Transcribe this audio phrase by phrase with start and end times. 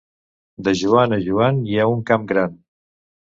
[0.67, 2.57] De Joan a Joan hi ha un camp gran.